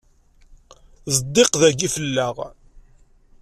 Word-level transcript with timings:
D 1.13 1.15
ddiq 1.23 1.51
dayi 1.61 1.89
fell-aɣ. 1.95 2.37